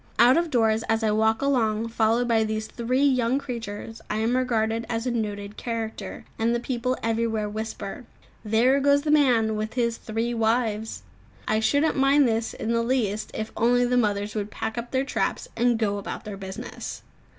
Out 0.17 0.35
of 0.35 0.49
doors, 0.49 0.81
as 0.89 1.03
I 1.03 1.11
walk 1.11 1.43
along 1.43 1.89
followed 1.89 2.27
by 2.27 2.43
these 2.43 2.65
three 2.65 3.03
young 3.03 3.37
creatures, 3.37 4.01
I 4.09 4.15
am 4.15 4.35
regarded 4.35 4.83
as 4.89 5.05
a 5.05 5.11
noted 5.11 5.57
character, 5.57 6.25
and 6.39 6.55
the 6.55 6.59
people 6.59 6.97
everywhere 7.03 7.47
whisper, 7.47 8.05
"There 8.43 8.79
goes 8.79 9.03
the 9.03 9.11
young 9.11 9.23
man 9.25 9.55
with 9.55 9.75
his 9.75 9.97
three 9.97 10.33
wives!" 10.33 11.03
I 11.47 11.59
shouldn't 11.59 11.97
mind 11.97 12.27
this 12.27 12.55
in 12.55 12.71
the 12.71 12.81
least 12.81 13.29
if 13.35 13.51
only 13.55 13.85
the 13.85 13.95
mothers 13.95 14.33
would 14.33 14.49
pack 14.49 14.75
up 14.75 14.89
their 14.89 15.05
traps 15.05 15.47
and 15.55 15.77
go 15.77 15.99
about 15.99 16.25
their 16.25 16.35
business. 16.35 17.03